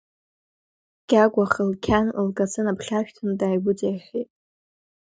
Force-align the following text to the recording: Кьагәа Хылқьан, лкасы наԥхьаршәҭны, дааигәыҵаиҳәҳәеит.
Кьагәа 1.09 1.45
Хылқьан, 1.51 2.07
лкасы 2.27 2.61
наԥхьаршәҭны, 2.65 3.31
дааигәыҵаиҳәҳәеит. 3.39 4.29